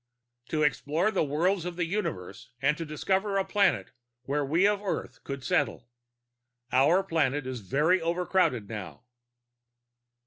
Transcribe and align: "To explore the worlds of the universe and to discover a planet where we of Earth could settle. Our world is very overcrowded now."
"To 0.49 0.63
explore 0.63 1.11
the 1.11 1.23
worlds 1.23 1.63
of 1.63 1.75
the 1.75 1.85
universe 1.85 2.49
and 2.59 2.75
to 2.75 2.85
discover 2.87 3.37
a 3.37 3.45
planet 3.45 3.91
where 4.23 4.43
we 4.43 4.67
of 4.67 4.81
Earth 4.81 5.23
could 5.23 5.43
settle. 5.43 5.89
Our 6.71 7.07
world 7.07 7.45
is 7.45 7.59
very 7.59 8.01
overcrowded 8.01 8.67
now." 8.67 9.03